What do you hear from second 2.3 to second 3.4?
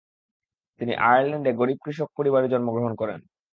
জন্মগ্রহণ করেন।